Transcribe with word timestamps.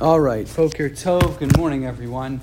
All 0.00 0.18
right, 0.18 0.44
Boker 0.56 0.90
Tov. 0.90 1.38
Good 1.38 1.56
morning, 1.56 1.86
everyone. 1.86 2.40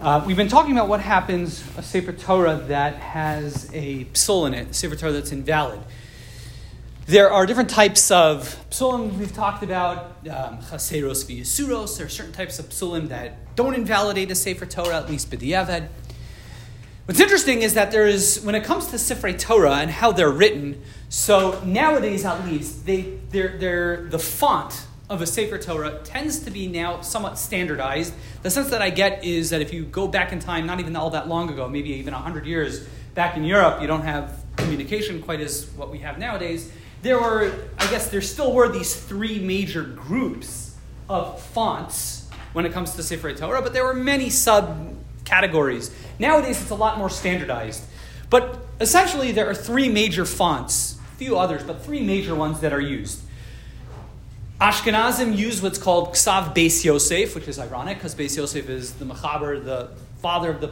Uh, 0.00 0.24
we've 0.26 0.36
been 0.36 0.48
talking 0.48 0.72
about 0.72 0.88
what 0.88 0.98
happens 0.98 1.62
a 1.76 1.82
Sefer 1.82 2.12
Torah 2.12 2.56
that 2.66 2.96
has 2.96 3.70
a 3.72 4.06
psul 4.06 4.48
in 4.48 4.54
it, 4.54 4.70
a 4.70 4.74
Sefer 4.74 4.96
Torah 4.96 5.12
that's 5.12 5.30
invalid. 5.30 5.78
There 7.06 7.30
are 7.30 7.46
different 7.46 7.70
types 7.70 8.10
of 8.10 8.56
psulim 8.70 9.16
we've 9.16 9.32
talked 9.32 9.62
about, 9.62 10.26
um, 10.28 10.58
chaseros 10.58 11.24
v'yisuros. 11.24 11.98
There 11.98 12.06
are 12.06 12.10
certain 12.10 12.32
types 12.32 12.58
of 12.58 12.70
psulim 12.70 13.10
that 13.10 13.54
don't 13.54 13.74
invalidate 13.74 14.32
a 14.32 14.34
Sefer 14.34 14.66
Torah, 14.66 14.96
at 14.96 15.08
least 15.08 15.30
b'diavad. 15.30 15.86
What's 17.04 17.20
interesting 17.20 17.62
is 17.62 17.74
that 17.74 17.92
there 17.92 18.08
is, 18.08 18.42
when 18.42 18.56
it 18.56 18.64
comes 18.64 18.88
to 18.88 18.98
Sefer 18.98 19.32
Torah 19.34 19.76
and 19.76 19.88
how 19.88 20.10
they're 20.10 20.32
written, 20.32 20.82
so 21.08 21.62
nowadays 21.64 22.24
at 22.24 22.44
least, 22.44 22.86
they, 22.86 23.18
they're, 23.30 23.56
they're, 23.56 24.08
the 24.08 24.18
font 24.18 24.86
of 25.10 25.20
a 25.20 25.26
Sefer 25.26 25.58
Torah 25.58 26.00
tends 26.04 26.40
to 26.40 26.50
be 26.50 26.66
now 26.66 27.00
somewhat 27.00 27.38
standardized. 27.38 28.14
The 28.42 28.50
sense 28.50 28.70
that 28.70 28.80
I 28.80 28.90
get 28.90 29.24
is 29.24 29.50
that 29.50 29.60
if 29.60 29.72
you 29.72 29.84
go 29.84 30.08
back 30.08 30.32
in 30.32 30.38
time, 30.38 30.66
not 30.66 30.80
even 30.80 30.96
all 30.96 31.10
that 31.10 31.28
long 31.28 31.50
ago, 31.50 31.68
maybe 31.68 31.90
even 31.90 32.14
100 32.14 32.46
years 32.46 32.86
back 33.14 33.36
in 33.36 33.44
Europe, 33.44 33.80
you 33.80 33.86
don't 33.86 34.02
have 34.02 34.42
communication 34.56 35.20
quite 35.22 35.40
as 35.40 35.68
what 35.76 35.90
we 35.90 35.98
have 35.98 36.18
nowadays. 36.18 36.72
There 37.02 37.20
were, 37.20 37.52
I 37.78 37.90
guess, 37.90 38.08
there 38.08 38.22
still 38.22 38.52
were 38.52 38.68
these 38.68 38.94
three 38.94 39.38
major 39.38 39.82
groups 39.82 40.76
of 41.08 41.42
fonts 41.42 42.28
when 42.52 42.64
it 42.64 42.72
comes 42.72 42.94
to 42.94 43.02
Sefer 43.02 43.34
Torah, 43.34 43.60
but 43.60 43.72
there 43.72 43.84
were 43.84 43.94
many 43.94 44.26
subcategories. 44.26 45.92
Nowadays, 46.18 46.60
it's 46.60 46.70
a 46.70 46.74
lot 46.74 46.98
more 46.98 47.10
standardized. 47.10 47.82
But 48.30 48.66
essentially, 48.80 49.32
there 49.32 49.48
are 49.48 49.54
three 49.54 49.88
major 49.88 50.24
fonts, 50.24 50.98
a 51.12 51.16
few 51.16 51.36
others, 51.36 51.62
but 51.64 51.84
three 51.84 52.00
major 52.00 52.34
ones 52.34 52.60
that 52.60 52.72
are 52.72 52.80
used. 52.80 53.20
Ashkenazim 54.62 55.36
use 55.36 55.60
what's 55.60 55.76
called 55.76 56.12
Ksav 56.12 56.54
Beis 56.54 56.84
Yosef, 56.84 57.34
which 57.34 57.48
is 57.48 57.58
ironic 57.58 57.96
because 57.96 58.14
Beis 58.14 58.36
Yosef 58.36 58.68
is 58.68 58.92
the 58.92 59.04
Mechaber, 59.04 59.64
the 59.64 59.88
father 60.20 60.50
of 60.50 60.60
the 60.60 60.68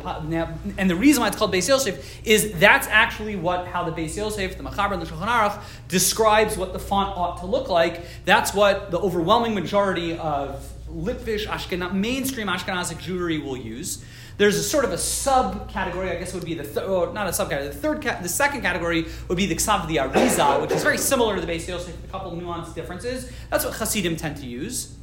and 0.79 0.89
the 0.89 0.95
reason 0.95 1.23
why 1.23 1.27
it's 1.27 1.37
called 1.37 1.53
Beis 1.53 1.67
Yosef 1.67 2.25
is 2.25 2.53
that's 2.61 2.87
actually 2.87 3.35
what 3.35 3.67
how 3.67 3.83
the 3.83 3.91
Beis 3.91 4.17
Yosef, 4.17 4.57
the 4.57 4.63
Mechaber, 4.63 4.93
and 4.93 5.03
the 5.03 5.07
Shulchan 5.07 5.27
Aruch 5.27 5.61
describes 5.89 6.57
what 6.57 6.73
the 6.73 6.79
font 6.79 7.19
ought 7.19 7.41
to 7.41 7.47
look 7.47 7.69
like. 7.69 8.03
That's 8.25 8.55
what 8.55 8.93
the 8.93 9.01
overwhelming 9.01 9.55
majority 9.55 10.17
of 10.17 10.73
Litvish 10.89 11.49
Ashkenaz, 11.49 11.93
mainstream 11.93 12.47
Ashkenazic 12.47 12.99
Jewry 12.99 13.45
will 13.45 13.57
use. 13.57 14.05
There's 14.41 14.57
a 14.57 14.63
sort 14.63 14.87
of 14.87 14.93
a 14.93 14.97
subcategory, 14.97 16.17
I 16.17 16.19
guess 16.19 16.33
would 16.33 16.47
be 16.47 16.55
the 16.55 16.65
th- 16.65 16.87
or 16.89 17.13
not 17.13 17.27
a 17.27 17.31
subcategory. 17.31 17.73
The 17.73 17.77
third, 17.77 18.03
ca- 18.03 18.23
the 18.23 18.29
second 18.31 18.63
category 18.63 19.05
would 19.29 19.37
be 19.37 19.45
the 19.45 19.55
Ksav 19.55 19.87
the 19.87 19.97
Arizal, 19.97 20.63
which 20.63 20.71
is 20.71 20.83
very 20.83 20.97
similar 20.97 21.35
to 21.35 21.43
the 21.43 21.47
Beis 21.47 21.69
Yosef, 21.69 21.95
a 22.03 22.09
couple 22.09 22.33
nuanced 22.33 22.75
differences. 22.75 23.31
That's 23.51 23.67
what 23.67 23.75
Hasidim 23.75 24.17
tend 24.17 24.39
to 24.39 24.47
use. 24.47 24.97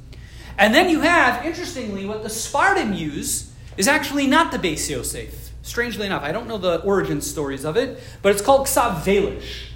And 0.57 0.73
then 0.73 0.89
you 0.89 1.01
have, 1.01 1.45
interestingly, 1.45 2.07
what 2.07 2.23
the 2.23 2.29
Sfardim 2.29 2.97
use 2.97 3.53
is 3.77 3.87
actually 3.87 4.25
not 4.25 4.51
the 4.51 4.57
Beis 4.57 4.89
Yosef. 4.89 5.51
Strangely 5.61 6.07
enough, 6.07 6.23
I 6.23 6.31
don't 6.31 6.47
know 6.47 6.57
the 6.57 6.81
origin 6.81 7.21
stories 7.21 7.63
of 7.63 7.77
it, 7.77 7.99
but 8.23 8.31
it's 8.31 8.41
called 8.41 8.65
Ksav 8.65 9.03
Velish. 9.03 9.67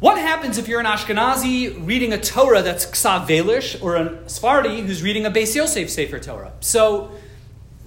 What 0.00 0.18
happens 0.18 0.58
if 0.58 0.68
you're 0.68 0.80
an 0.80 0.84
Ashkenazi 0.84 1.86
reading 1.86 2.12
a 2.12 2.20
Torah 2.20 2.60
that's 2.60 2.84
Ksav 2.84 3.26
Velish, 3.26 3.82
or 3.82 3.96
a 3.96 4.28
Sephardi 4.28 4.82
who's 4.82 5.02
reading 5.02 5.24
a 5.24 5.30
Beis 5.30 5.56
Yosef 5.56 5.88
Sefer 5.88 6.18
Torah? 6.18 6.52
So 6.60 7.12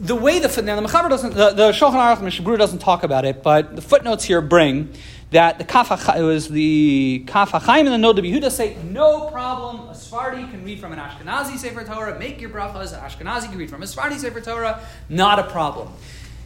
the 0.03 0.15
way 0.15 0.39
the 0.39 0.61
now 0.61 0.75
the 0.79 0.85
Mechaber 0.85 1.09
doesn't 1.09 1.33
the, 1.33 1.51
the 1.51 1.71
Shulchan 1.71 1.93
Aruch 1.93 2.17
Mechaber 2.17 2.57
doesn't 2.57 2.79
talk 2.79 3.03
about 3.03 3.23
it, 3.23 3.41
but 3.41 3.75
the 3.75 3.81
footnotes 3.81 4.25
here 4.25 4.41
bring 4.41 4.93
that 5.31 5.57
the 5.57 5.63
Kaf 5.63 5.91
it 6.15 6.21
was 6.21 6.49
the 6.49 7.23
Kaf 7.25 7.51
HaChaim 7.51 7.91
and 7.91 8.03
the 8.03 8.07
Noda 8.07 8.19
Yehuda 8.19 8.51
say 8.51 8.75
no 8.83 9.29
problem. 9.29 9.87
A 9.87 9.95
Sephardi 9.95 10.43
can 10.47 10.63
read 10.63 10.79
from 10.79 10.91
an 10.91 10.99
Ashkenazi 10.99 11.57
Sefer 11.57 11.85
Torah. 11.85 12.19
Make 12.19 12.41
your 12.41 12.49
brachas. 12.49 12.93
An 12.93 12.99
Ashkenazi 12.99 13.49
can 13.49 13.57
read 13.57 13.69
from 13.69 13.81
a 13.81 13.87
Sephardi 13.87 14.17
Sefer 14.17 14.41
Torah. 14.41 14.81
Not 15.07 15.39
a 15.39 15.43
problem. 15.43 15.89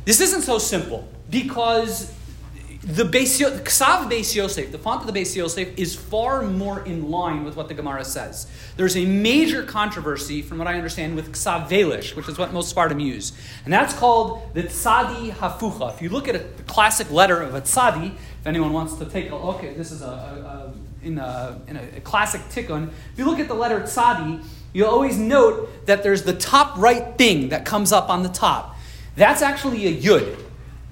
This 0.06 0.22
isn't 0.22 0.44
so 0.44 0.60
simple 0.60 1.08
because 1.30 2.14
the 2.88 3.04
Ksav 3.04 4.10
Beis 4.10 4.34
Yosef, 4.34 4.72
the 4.72 4.78
font 4.78 5.02
of 5.02 5.14
the 5.14 5.20
Beis 5.20 5.36
Yosef, 5.36 5.78
is 5.78 5.94
far 5.94 6.44
more 6.44 6.86
in 6.86 7.12
line 7.12 7.44
with 7.44 7.58
what 7.58 7.68
the 7.68 7.74
Gemara 7.74 8.06
says. 8.06 8.48
There's 8.78 8.96
a 8.96 9.06
major 9.06 9.64
controversy, 9.64 10.42
from 10.42 10.58
what 10.58 10.68
I 10.68 10.76
understand, 10.76 11.18
with 11.18 11.34
Ksav 11.34 11.68
Velish, 11.68 12.16
which 12.16 12.30
is 12.30 12.38
what 12.38 12.54
most 12.54 12.74
Sfardim 12.74 13.04
use. 13.04 13.34
And 13.66 13.74
that's 13.74 13.94
called 13.94 14.54
the 14.54 14.64
Tzadi 14.64 15.34
Hafucha. 15.34 15.94
If 15.96 16.02
you 16.02 16.08
look 16.08 16.30
at 16.30 16.36
a, 16.36 16.40
the 16.40 16.64
classic 16.64 17.12
letter 17.12 17.42
of 17.42 17.56
a 17.56 17.62
Tzadi, 17.62 18.14
if 18.16 18.48
anyone 18.48 18.72
wants 18.72 18.96
to 18.96 19.06
take 19.06 19.32
a 19.32 19.36
look 19.36 19.66
at 19.66 19.76
this 19.76 19.92
is 19.92 20.02
a, 20.02 20.06
a, 20.06 20.10
a 20.10 21.06
in, 21.06 21.18
a, 21.18 21.60
in 21.68 21.76
a, 21.76 22.02
classic 22.02 22.42
tikkun, 22.44 22.88
if 22.88 23.20
you 23.20 23.26
look 23.26 23.40
at 23.40 23.50
the 23.50 23.54
letter 23.54 23.82
Tzadi, 23.82 24.46
you'll 24.72 24.88
always 24.88 25.18
note 25.18 25.86
that 25.88 26.04
there's 26.04 26.24
the 26.24 26.34
top 26.34 26.78
right 26.78 27.18
thing 27.18 27.50
that 27.50 27.66
comes 27.66 27.92
up 27.92 28.10
on 28.10 28.24
the 28.24 28.30
top. 28.30 28.78
That's 29.18 29.42
actually 29.42 29.88
a 29.88 29.94
yud. 29.94 30.47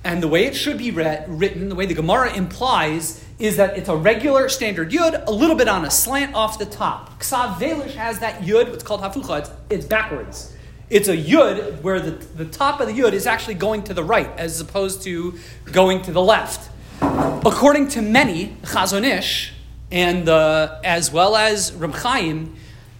And 0.06 0.22
the 0.22 0.28
way 0.28 0.46
it 0.46 0.56
should 0.56 0.78
be 0.78 0.92
read, 0.92 1.26
written, 1.28 1.68
the 1.68 1.74
way 1.74 1.88
the 1.88 1.96
Gemara 1.96 2.32
implies, 2.32 3.26
is 3.40 3.58
that 3.58 3.76
it's 3.76 3.90
a 3.90 3.96
regular 3.96 4.50
standard 4.50 4.92
yud, 4.92 5.26
a 5.26 5.32
little 5.32 5.56
bit 5.56 5.68
on 5.68 5.84
a 5.84 5.90
slant 5.90 6.36
off 6.36 6.60
the 6.60 6.66
top. 6.68 7.20
Ksav 7.20 7.56
Velish 7.56 7.96
has 7.96 8.20
that 8.20 8.42
yud, 8.42 8.70
what's 8.70 8.84
called 8.84 9.02
hafucha, 9.02 9.40
it's, 9.40 9.52
it's, 9.72 9.86
backwards. 9.88 10.56
It's 10.92 11.08
a 11.08 11.18
yud 11.18 11.82
where 11.82 12.00
the, 12.00 12.12
the 12.12 12.46
top 12.46 12.80
of 12.82 12.88
the 12.88 12.94
yud 12.94 13.14
is 13.14 13.26
actually 13.26 13.56
going 13.56 13.82
to 13.86 13.96
the 13.96 14.04
right 14.04 14.30
as 14.38 14.62
opposed 14.62 15.02
to 15.06 15.40
going 15.72 16.04
to 16.04 16.12
the 16.12 16.22
left. 16.22 16.70
According 17.02 17.88
to 17.90 18.04
many, 18.04 18.58
Chazon 18.62 19.04
Ish, 19.04 19.54
and 19.90 20.30
uh, 20.30 20.82
as 20.84 21.12
well 21.12 21.36
as 21.36 21.74
Reb 21.74 21.96
Chaim, 21.96 22.56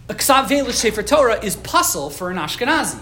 a 0.08 0.14
Ksav 0.14 0.48
Velish 0.48 0.72
Sefer 0.72 1.04
Torah 1.04 1.38
is 1.40 1.54
pasul 1.54 2.10
for 2.10 2.32
an 2.32 2.36
Ashkenazi. 2.36 3.00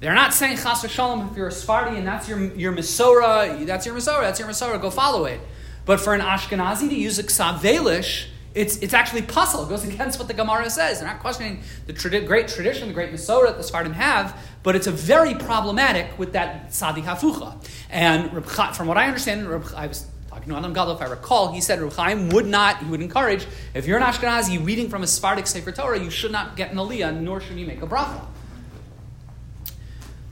They're 0.00 0.14
not 0.14 0.32
saying 0.32 0.56
chas 0.56 0.82
v'shalom 0.82 1.30
if 1.30 1.36
you're 1.36 1.48
a 1.48 1.52
Sephardi 1.52 1.98
and 1.98 2.06
that's 2.06 2.26
your, 2.26 2.42
your 2.54 2.72
Masorah, 2.72 3.66
that's 3.66 3.84
your 3.84 3.94
Masorah, 3.94 4.22
that's 4.22 4.40
your 4.40 4.48
Masorah, 4.48 4.80
go 4.80 4.88
follow 4.88 5.26
it. 5.26 5.40
But 5.84 6.00
for 6.00 6.14
an 6.14 6.22
Ashkenazi 6.22 6.88
to 6.88 6.94
use 6.94 7.18
a 7.18 7.22
ksav 7.22 7.58
velish, 7.58 8.26
it's, 8.54 8.78
it's 8.78 8.94
actually 8.94 9.22
pasul. 9.22 9.66
It 9.66 9.68
goes 9.68 9.84
against 9.88 10.18
what 10.18 10.26
the 10.26 10.34
Gemara 10.34 10.70
says. 10.70 11.00
They're 11.00 11.08
not 11.08 11.20
questioning 11.20 11.62
the 11.86 11.92
tradi- 11.92 12.26
great 12.26 12.48
tradition, 12.48 12.88
the 12.88 12.94
great 12.94 13.12
Masorah 13.12 13.48
that 13.48 13.58
the 13.58 13.62
Sephardim 13.62 13.92
have, 13.92 14.36
but 14.62 14.74
it's 14.74 14.86
a 14.86 14.92
very 14.92 15.34
problematic 15.34 16.18
with 16.18 16.32
that 16.32 16.70
Tzadi 16.70 17.02
Hafucha. 17.02 17.62
And 17.90 18.44
from 18.74 18.86
what 18.86 18.96
I 18.96 19.06
understand, 19.06 19.46
I 19.76 19.86
was 19.86 20.06
talking 20.30 20.48
to 20.48 20.56
Adam 20.56 20.72
Gadol, 20.72 20.94
if 20.94 21.02
I 21.02 21.06
recall, 21.06 21.52
he 21.52 21.60
said 21.60 21.78
Reb 21.80 22.32
would 22.32 22.46
not, 22.46 22.78
he 22.78 22.86
would 22.86 23.02
encourage, 23.02 23.46
if 23.74 23.86
you're 23.86 23.98
an 23.98 24.04
Ashkenazi 24.04 24.64
reading 24.64 24.88
from 24.88 25.02
a 25.02 25.06
Sephardic 25.06 25.46
Sefer 25.46 25.72
Torah, 25.72 26.02
you 26.02 26.08
should 26.10 26.32
not 26.32 26.56
get 26.56 26.70
an 26.70 26.78
aliyah, 26.78 27.20
nor 27.20 27.40
should 27.42 27.58
you 27.58 27.66
make 27.66 27.82
a 27.82 27.86
bracha. 27.86 28.24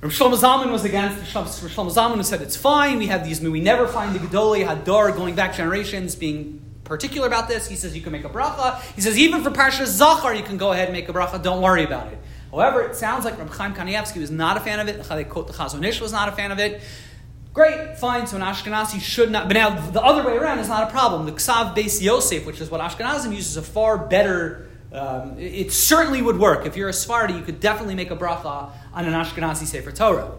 Rav 0.00 0.12
Shlomo 0.12 0.36
Zalman 0.36 0.70
was 0.70 0.84
against 0.84 1.34
Rav 1.34 1.48
Shlomo 1.48 1.92
Zalman 1.92 2.25
said 2.25 2.41
it's 2.41 2.54
fine. 2.54 2.98
We 2.98 3.09
have 3.09 3.25
these. 3.25 3.41
We 3.41 3.60
never 3.60 3.88
find 3.88 4.14
the 4.14 4.20
Gedolei 4.20 4.64
Hador 4.64 5.16
going 5.16 5.34
back 5.34 5.56
generations 5.56 6.14
being 6.14 6.62
particular 6.84 7.26
about 7.26 7.48
this. 7.48 7.66
He 7.69 7.75
says 7.75 7.97
you 7.97 8.03
can 8.03 8.12
make 8.12 8.25
a 8.25 8.28
bracha. 8.28 8.81
He 8.94 9.00
says 9.00 9.19
even 9.19 9.42
for 9.42 9.50
Parsha 9.50 9.82
Zachor 9.82 10.36
you 10.36 10.44
can 10.44 10.56
go 10.56 10.70
ahead 10.70 10.84
and 10.84 10.92
make 10.92 11.09
a 11.09 11.12
bracha. 11.12 11.42
Don't 11.42 11.62
worry 11.62 11.82
about 11.82 12.12
it. 12.12 12.19
However, 12.53 12.82
it 12.82 12.94
sounds 12.94 13.25
like 13.25 13.38
Rav 13.38 13.50
Chaim 13.50 13.75
Kanievsky 13.75 14.20
was 14.20 14.31
not 14.31 14.56
a 14.56 14.60
fan 14.60 14.78
of 14.78 14.86
it. 14.86 15.03
They 15.03 15.25
quote 15.25 15.48
the 15.48 15.53
Chazon 15.53 15.84
Ish 15.84 16.00
was 16.00 16.12
not 16.12 16.28
a 16.28 16.32
fan 16.32 16.53
of 16.53 16.60
it. 16.60 16.80
Great, 17.53 17.98
fine. 17.98 18.28
So 18.28 18.36
an 18.36 18.42
Ashkenazi 18.42 19.00
should 19.00 19.32
not. 19.32 19.48
But 19.48 19.54
now 19.54 19.91
the 19.91 20.00
other 20.00 20.25
way 20.25 20.36
around 20.36 20.60
is 20.60 20.69
not 20.69 20.86
a 20.86 20.92
problem. 20.92 21.26
The 21.26 21.32
Ksav 21.32 21.75
Beis 21.75 22.00
Yosef, 22.00 22.47
which 22.47 22.60
is 22.60 22.70
what 22.70 22.80
Ashkenazim 22.80 23.34
uses, 23.34 23.56
a 23.56 23.62
far 23.62 23.98
better 23.98 24.68
um, 24.93 25.38
it 25.38 25.72
certainly 25.72 26.22
would 26.22 26.38
work. 26.38 26.66
If 26.66 26.76
you're 26.76 26.88
a 26.88 26.93
Sephardi, 26.93 27.34
you 27.34 27.43
could 27.43 27.60
definitely 27.60 27.94
make 27.94 28.10
a 28.10 28.16
bracha 28.16 28.71
on 28.93 29.04
an 29.04 29.12
Ashkenazi 29.12 29.66
Sefer 29.66 29.93
Torah. 29.93 30.32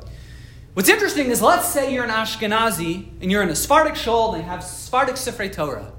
What's 0.74 0.90
interesting 0.90 1.28
is, 1.28 1.42
let's 1.42 1.68
say 1.68 1.94
you're 1.94 2.04
an 2.04 2.10
Ashkenazi 2.10 3.10
and 3.22 3.32
you're 3.32 3.44
in 3.44 3.50
a 3.50 3.56
Sephardic 3.56 3.96
shul 3.96 4.34
and 4.34 4.42
they 4.42 4.46
have 4.46 4.64
Sephardic 4.64 5.18
Sefer 5.18 5.48
Torah. 5.50 5.92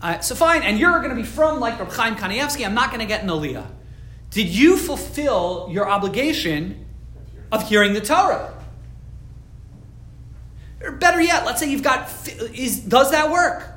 Uh, 0.00 0.18
so 0.20 0.34
fine, 0.34 0.62
and 0.62 0.78
you're 0.78 0.98
going 0.98 1.10
to 1.10 1.16
be 1.16 1.22
frum 1.22 1.60
like 1.60 1.78
Reb 1.78 1.92
Chaim 1.92 2.16
Kanievsky, 2.16 2.66
I'm 2.66 2.74
not 2.74 2.88
going 2.88 3.00
to 3.00 3.06
get 3.06 3.22
an 3.22 3.28
aliyah. 3.28 3.66
Did 4.30 4.48
you 4.48 4.76
fulfill 4.76 5.68
your 5.70 5.88
obligation 5.88 6.86
of 7.52 7.68
hearing 7.68 7.92
the 7.92 8.00
Torah? 8.00 8.52
Or 10.82 10.92
better 10.92 11.20
yet, 11.20 11.44
let's 11.46 11.60
say 11.60 11.70
you've 11.70 11.84
got, 11.84 12.10
is, 12.52 12.80
does 12.80 13.12
that 13.12 13.30
work? 13.30 13.68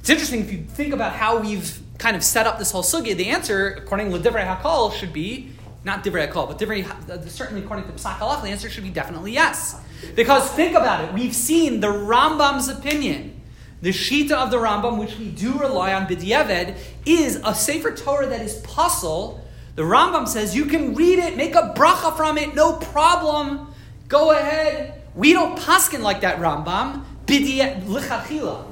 It's 0.00 0.10
interesting 0.10 0.40
if 0.40 0.50
you 0.50 0.64
think 0.64 0.92
about 0.92 1.12
how 1.12 1.38
we've 1.38 1.78
kind 2.00 2.16
of 2.16 2.24
set 2.24 2.46
up 2.46 2.58
this 2.58 2.72
whole 2.72 2.82
sugya, 2.82 3.14
the 3.14 3.28
answer, 3.28 3.74
according 3.74 4.10
to 4.10 4.18
Divrei 4.18 4.44
Hakol, 4.44 4.92
should 4.92 5.12
be 5.12 5.50
not 5.84 6.02
Divrei 6.02 6.30
Hakol, 6.30 6.48
but 6.48 6.58
Divrei, 6.58 7.28
certainly 7.28 7.62
according 7.62 7.84
to 7.86 7.92
Psak 7.92 8.16
Halach, 8.16 8.42
the 8.42 8.48
answer 8.48 8.70
should 8.70 8.84
be 8.84 8.90
definitely 8.90 9.32
yes. 9.32 9.78
Because 10.16 10.50
think 10.50 10.74
about 10.74 11.04
it, 11.04 11.12
we've 11.12 11.34
seen 11.34 11.80
the 11.80 11.88
Rambam's 11.88 12.68
opinion. 12.68 13.38
The 13.82 13.90
Shita 13.90 14.32
of 14.32 14.50
the 14.50 14.56
Rambam, 14.56 14.98
which 14.98 15.18
we 15.18 15.28
do 15.28 15.58
rely 15.58 15.92
on 15.92 16.06
B'dieved, 16.06 16.76
is 17.04 17.36
a 17.44 17.54
Sefer 17.54 17.92
Torah 17.92 18.26
that 18.26 18.40
is 18.40 18.56
pasul. 18.62 19.40
The 19.74 19.82
Rambam 19.82 20.26
says 20.26 20.56
you 20.56 20.66
can 20.66 20.94
read 20.94 21.18
it, 21.18 21.36
make 21.36 21.54
a 21.54 21.74
bracha 21.76 22.16
from 22.16 22.38
it, 22.38 22.54
no 22.54 22.74
problem. 22.74 23.72
Go 24.08 24.32
ahead. 24.32 25.02
We 25.14 25.32
don't 25.34 25.58
paskin 25.58 26.00
like 26.00 26.22
that 26.22 26.38
Rambam. 26.38 27.04
B'dieved, 27.26 27.84
lichachila. 27.84 28.69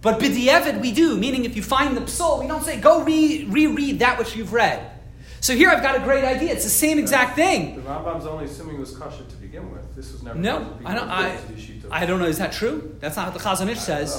But 0.00 0.20
b'di'evid 0.20 0.80
we 0.80 0.92
do, 0.92 1.16
meaning 1.16 1.44
if 1.44 1.56
you 1.56 1.62
find 1.62 1.96
the 1.96 2.02
psul, 2.02 2.40
we 2.40 2.46
don't 2.46 2.62
say, 2.62 2.80
go 2.80 3.02
re- 3.02 3.44
reread 3.48 3.98
that 3.98 4.18
which 4.18 4.36
you've 4.36 4.52
read. 4.52 4.92
So 5.40 5.54
here 5.54 5.70
I've 5.70 5.82
got 5.82 5.96
a 5.96 6.00
great 6.00 6.24
idea. 6.24 6.52
It's 6.52 6.64
the 6.64 6.70
same 6.70 6.98
exact 6.98 7.36
thing. 7.36 7.76
The 7.76 7.82
Rambam's 7.82 8.26
only 8.26 8.46
assuming 8.46 8.76
it 8.76 8.80
was 8.80 8.96
kosher 8.96 9.24
to 9.24 9.36
begin 9.36 9.70
with. 9.72 9.94
This 9.94 10.12
was 10.12 10.22
never 10.22 10.38
No, 10.38 10.58
kosher 10.58 10.68
to 10.68 10.74
begin 10.74 10.86
I 10.86 10.94
don't. 10.94 11.08
I. 11.10 11.38
I 11.90 12.06
don't 12.06 12.18
know. 12.18 12.26
Is 12.26 12.38
that 12.38 12.52
true? 12.52 12.96
That's 13.00 13.16
not 13.16 13.32
what 13.32 13.40
the 13.40 13.48
Chazon 13.48 13.68
Ish 13.70 13.78
says. 13.78 14.18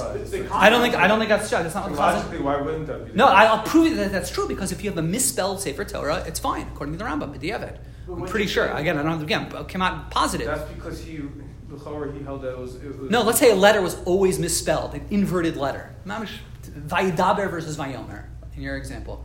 I 0.50 0.70
don't 0.70 0.80
think. 0.80 0.94
I 0.94 1.06
don't 1.06 1.18
think 1.18 1.28
that's 1.28 1.48
true. 1.48 1.62
That's 1.62 1.74
not 1.74 1.84
what 1.84 1.92
the 1.92 1.98
logically, 2.00 2.40
why 2.40 2.60
wouldn't 2.60 2.86
that 2.86 3.06
be? 3.06 3.12
No. 3.12 3.26
I'll 3.26 3.62
prove 3.62 3.96
that 3.96 4.12
that's 4.12 4.30
true 4.30 4.48
because 4.48 4.72
if 4.72 4.82
you 4.82 4.90
have 4.90 4.98
a 4.98 5.02
misspelled 5.02 5.60
Sefer 5.60 5.84
Torah, 5.84 6.24
it's 6.26 6.40
fine 6.40 6.68
according 6.72 6.94
to 6.94 6.98
the 6.98 7.04
Rambam. 7.04 7.36
B'diavad. 7.36 7.78
But 8.06 8.14
I'm 8.14 8.26
pretty 8.26 8.46
sure. 8.46 8.66
Again, 8.68 8.98
I 8.98 9.02
don't. 9.02 9.22
Again, 9.22 9.50
came 9.66 9.82
out 9.82 10.10
positive. 10.10 10.46
That's 10.46 10.70
because 10.72 11.02
he, 11.02 11.20
L'chorah, 11.68 12.16
he 12.16 12.22
held 12.24 12.42
that 12.42 12.50
it 12.50 12.58
was. 12.58 12.76
It 12.76 12.98
was 12.98 13.10
No, 13.10 13.22
let's 13.22 13.38
say 13.38 13.50
a 13.50 13.54
letter 13.54 13.80
was 13.80 13.96
always 14.04 14.38
misspelled, 14.38 14.94
an 14.94 15.06
inverted 15.10 15.56
letter. 15.56 15.94
Vayidaber 16.06 17.50
versus 17.50 17.76
Vayomer, 17.76 18.24
in 18.56 18.62
your 18.62 18.76
example. 18.76 19.24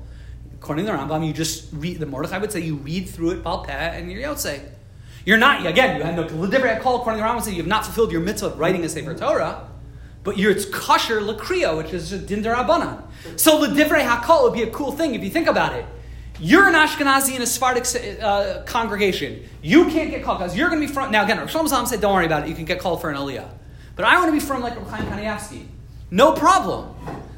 According 0.53 0.85
to 0.85 0.91
the 0.91 0.97
Rambam, 0.97 1.25
you 1.25 1.33
just 1.33 1.69
read, 1.73 1.99
the 1.99 2.05
Mordechai 2.05 2.37
would 2.39 2.51
say 2.51 2.59
you 2.61 2.75
read 2.75 3.07
through 3.07 3.31
it, 3.31 3.43
Baal 3.43 3.63
Peh, 3.63 3.71
and 3.71 4.11
you're 4.11 4.21
Yotze. 4.21 4.61
You're 5.25 5.37
not, 5.37 5.65
again, 5.65 5.97
you 5.97 6.03
had 6.03 6.15
no 6.15 6.23
L'divrei 6.23 6.79
call, 6.81 6.97
according 7.01 7.21
to 7.21 7.27
the 7.27 7.33
Rambam, 7.33 7.41
say 7.41 7.51
you 7.51 7.57
have 7.57 7.67
not 7.67 7.85
fulfilled 7.85 8.11
your 8.11 8.21
mitzvah 8.21 8.47
of 8.47 8.59
writing 8.59 8.83
a 8.83 8.89
Sefer 8.89 9.13
Torah, 9.13 9.67
but 10.23 10.37
you're, 10.37 10.51
it's 10.51 10.65
kosher 10.65 11.19
Lakriya, 11.21 11.77
which 11.77 11.93
is 11.93 12.09
din 12.11 12.43
derabanan. 12.43 13.03
So 13.35 13.57
L'divrei 13.59 14.07
hakol 14.07 14.43
would 14.43 14.53
be 14.53 14.63
a 14.63 14.69
cool 14.71 14.91
thing 14.91 15.13
if 15.13 15.23
you 15.23 15.29
think 15.29 15.47
about 15.47 15.73
it. 15.73 15.85
You're 16.39 16.67
an 16.67 16.73
Ashkenazi 16.73 17.35
in 17.35 17.41
a 17.41 17.45
Sephardic 17.45 17.85
uh, 18.21 18.63
congregation. 18.63 19.43
You 19.61 19.85
can't 19.85 20.11
get 20.11 20.23
called 20.23 20.39
because 20.39 20.55
you're 20.55 20.69
going 20.69 20.81
to 20.81 20.87
be 20.87 20.93
frum. 20.93 21.11
Now 21.11 21.23
again, 21.23 21.37
Rav 21.37 21.49
Shlomo 21.49 21.69
Zalman 21.69 21.87
said, 21.87 22.01
"Don't 22.01 22.13
worry 22.13 22.25
about 22.25 22.43
it. 22.43 22.49
You 22.49 22.55
can 22.55 22.65
get 22.65 22.79
called 22.79 23.01
for 23.01 23.09
an 23.09 23.15
aliyah." 23.15 23.49
But 23.95 24.05
I 24.05 24.17
want 24.17 24.27
to 24.27 24.33
be 24.33 24.39
frum 24.39 24.61
like 24.61 24.75
Rav 24.75 24.89
Chaim 24.89 25.05
Kanievsky. 25.05 25.67
No 26.11 26.33
problem. 26.33 26.93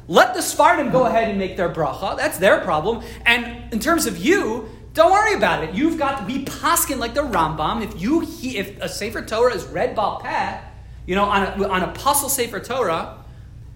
Let 0.08 0.34
the 0.34 0.40
Sfardim 0.40 0.90
go 0.90 1.04
ahead 1.04 1.28
and 1.28 1.38
make 1.38 1.56
their 1.56 1.68
bracha. 1.68 2.16
That's 2.16 2.38
their 2.38 2.60
problem. 2.60 3.04
And 3.24 3.72
in 3.72 3.78
terms 3.78 4.06
of 4.06 4.16
you, 4.18 4.68
don't 4.94 5.12
worry 5.12 5.34
about 5.34 5.62
it. 5.62 5.74
You've 5.74 5.98
got 5.98 6.18
to 6.18 6.24
be 6.24 6.44
paskin 6.44 6.98
like 6.98 7.14
the 7.14 7.22
Rambam. 7.22 7.84
If 7.84 8.00
you 8.00 8.20
he, 8.20 8.56
if 8.56 8.80
a 8.80 8.88
Sefer 8.88 9.22
Torah 9.22 9.54
is 9.54 9.64
read 9.66 9.94
Baal 9.94 10.20
Peh, 10.20 10.60
you 11.06 11.14
know, 11.14 11.24
on 11.24 11.60
a, 11.60 11.68
on 11.68 11.82
a 11.82 11.92
pasul 11.92 12.28
Sefer 12.28 12.58
Torah, 12.58 13.22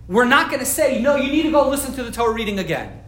we're 0.08 0.24
not 0.24 0.48
going 0.48 0.60
to 0.60 0.66
say, 0.66 1.00
no, 1.00 1.16
you 1.16 1.30
need 1.30 1.42
to 1.42 1.50
go 1.52 1.68
listen 1.68 1.94
to 1.94 2.02
the 2.02 2.10
Torah 2.10 2.32
reading 2.32 2.58
again. 2.58 3.01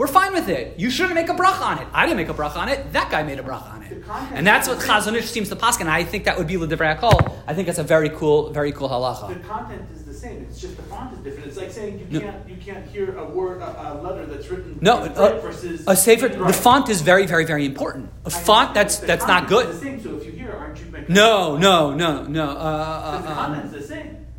We're 0.00 0.06
fine 0.06 0.32
with 0.32 0.48
it. 0.48 0.78
You 0.78 0.88
shouldn't 0.88 1.14
make 1.14 1.28
a 1.28 1.34
bracha 1.34 1.60
on 1.60 1.78
it. 1.78 1.86
I 1.92 2.06
didn't 2.06 2.16
make 2.16 2.30
a 2.30 2.32
bracha 2.32 2.56
on 2.56 2.70
it. 2.70 2.90
That 2.94 3.10
guy 3.10 3.22
made 3.22 3.38
a 3.38 3.42
bracha 3.42 3.70
on 3.74 3.82
it. 3.82 4.02
And 4.32 4.46
that's 4.46 4.66
what 4.66 4.78
the 4.78 4.86
same. 4.86 4.96
Chazon 4.96 5.14
Ish 5.14 5.28
seems 5.30 5.50
to 5.50 5.56
pass, 5.56 5.78
and 5.78 5.90
I 5.90 6.04
think 6.04 6.24
that 6.24 6.38
would 6.38 6.46
be 6.46 6.56
l'divrei 6.56 6.98
hakol. 6.98 7.36
I 7.46 7.52
think 7.52 7.66
that's 7.66 7.78
a 7.78 7.82
very 7.84 8.08
cool, 8.08 8.48
very 8.50 8.72
cool 8.72 8.88
halacha. 8.88 9.28
The 9.28 9.46
content 9.46 9.82
is 9.94 10.04
the 10.04 10.14
same. 10.14 10.46
It's 10.48 10.58
just 10.58 10.78
the 10.78 10.84
font 10.84 11.12
is 11.12 11.18
different. 11.18 11.48
It's 11.48 11.58
like 11.58 11.70
saying 11.70 11.98
you 11.98 12.06
No. 12.18 12.20
can't 12.20 12.48
you 12.48 12.56
can't 12.56 12.86
hear 12.86 13.18
a 13.18 13.26
word 13.26 13.60
a, 13.60 13.92
a 13.92 14.00
letter 14.00 14.24
that's 14.24 14.48
written 14.50 14.78
No, 14.80 15.00
uh, 15.04 15.38
versus 15.40 15.84
a 15.86 15.94
sefer. 15.94 16.28
in 16.28 16.46
The 16.46 16.54
font 16.54 16.88
is 16.88 17.02
very, 17.02 17.26
very, 17.26 17.44
very 17.44 17.66
important. 17.66 18.08
A 18.24 18.28
I 18.28 18.30
font 18.30 18.72
that's 18.72 19.00
that's 19.00 19.26
not 19.26 19.48
good. 19.48 19.66
The 19.68 19.74
same. 19.74 20.02
So 20.02 20.16
if 20.16 20.24
you 20.24 20.32
hear, 20.32 20.52
aren't 20.52 20.78
you 20.78 20.86
making? 20.86 21.14
No, 21.14 21.58
no, 21.58 21.92
no, 21.92 22.24
no. 22.24 22.46
Uh, 22.52 23.20
the 23.20 23.28
uh, 23.28 23.34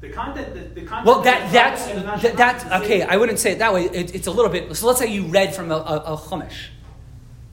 the 0.01 0.09
content. 0.09 0.53
The, 0.53 0.81
the 0.81 0.85
content. 0.85 1.05
Well, 1.05 1.21
that, 1.21 1.47
the 1.47 1.53
that's, 1.53 2.21
that, 2.23 2.37
that's 2.37 2.83
okay. 2.83 3.03
I 3.03 3.17
wouldn't 3.17 3.39
say 3.39 3.53
it 3.53 3.59
that 3.59 3.73
way. 3.73 3.85
It, 3.85 4.13
it's 4.13 4.27
a 4.27 4.31
little 4.31 4.51
bit. 4.51 4.75
So 4.75 4.87
let's 4.87 4.99
say 4.99 5.07
you 5.07 5.25
read 5.25 5.55
from 5.55 5.71
a, 5.71 5.75
a, 5.75 6.13
a 6.13 6.17
chumash. 6.17 6.69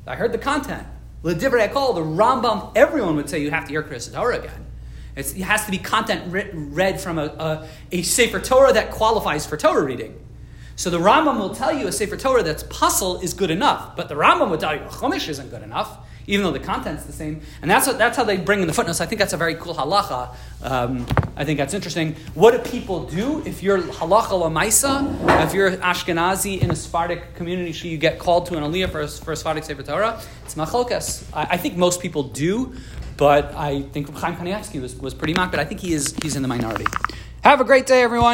I 0.07 0.17
heard 0.17 0.33
the 0.33 0.39
content. 0.39 0.87
L'divrei 1.23 1.69
hakol, 1.69 1.95
the 1.95 2.01
Rambam. 2.01 2.73
Everyone 2.75 3.17
would 3.17 3.29
say 3.29 3.41
you 3.41 3.51
have 3.51 3.65
to 3.65 3.71
hear 3.71 3.83
Kriyas 3.83 4.13
Torah 4.13 4.39
again. 4.39 4.67
It's, 5.15 5.33
it 5.33 5.43
has 5.43 5.65
to 5.67 5.71
be 5.71 5.79
content 5.79 6.33
re- 6.33 6.51
read 6.53 7.01
from 7.01 7.19
a, 7.19 7.27
a, 7.27 7.69
a 7.93 8.03
Sefer 8.03 8.41
Torah 8.41 8.73
that 8.73 8.93
qualifies 8.93 9.45
for 9.45 9.57
Torah 9.57 9.85
reading. 9.85 10.19
So 10.77 10.91
the 10.91 10.99
Rambam 10.99 11.39
will 11.41 11.55
tell 11.55 11.73
you 11.73 11.89
a 11.89 11.93
Sefer 11.93 12.17
Torah 12.17 12.45
that's 12.45 12.63
pasul 12.63 13.21
is 13.21 13.35
good 13.35 13.51
enough, 13.51 13.97
but 13.97 14.09
the 14.09 14.15
Rambam 14.15 14.49
will 14.49 14.59
tell 14.59 14.75
you 14.75 14.83
a 14.83 14.89
Chumash 14.89 15.29
isn't 15.29 15.51
good 15.51 15.63
enough, 15.65 15.99
even 16.29 16.45
though 16.45 16.53
the 16.53 16.61
content's 16.61 17.05
the 17.05 17.13
same. 17.13 17.41
And 17.63 17.71
that's, 17.71 17.91
that's 17.95 18.17
how 18.17 18.23
they 18.23 18.37
bring 18.37 18.61
in 18.61 18.67
the 18.67 18.73
footnotes. 18.73 19.01
I 19.01 19.07
think 19.07 19.19
that's 19.19 19.33
a 19.33 19.37
very 19.37 19.55
cool 19.55 19.75
halacha. 19.75 20.37
Um, 20.63 21.07
I 21.37 21.45
think 21.45 21.59
that's 21.59 21.75
interesting. 21.75 22.15
What 22.35 22.53
do 22.53 22.71
people 22.71 23.05
do 23.05 23.43
if 23.47 23.63
you're 23.63 23.81
halacha 23.81 24.37
lamaisa, 24.39 25.45
if 25.45 25.55
you're 25.55 25.73
Ashkenazi 25.79 26.61
in 26.61 26.71
a 26.71 26.77
Sephardic 26.77 27.35
community, 27.35 27.73
should 27.73 27.91
you 27.91 27.99
get 27.99 28.19
called 28.19 28.47
to 28.47 28.57
an 28.57 28.63
aliyah 28.63 28.91
for 28.91 29.01
a, 29.01 29.09
for 29.09 29.33
a 29.33 29.37
Sephardic 29.37 29.65
Sefer 29.65 29.83
Torah? 29.83 30.21
It's 30.45 30.55
macholkas. 30.55 31.25
I, 31.33 31.55
I 31.55 31.57
think 31.57 31.77
most 31.77 32.01
people 32.01 32.23
do, 32.25 32.75
but 33.17 33.55
I 33.55 33.83
think 33.83 34.15
Chaim 34.15 34.37
Kanievsky 34.37 34.83
was, 34.83 34.95
was 34.97 35.15
pretty 35.15 35.33
mock, 35.33 35.51
but 35.51 35.61
I 35.61 35.65
think 35.65 35.81
he 35.81 35.95
is, 35.95 36.15
he's 36.23 36.37
in 36.37 36.43
the 36.43 36.49
minority. 36.49 36.85
Have 37.43 37.61
a 37.61 37.65
great 37.65 37.87
day, 37.87 38.03
everyone. 38.03 38.27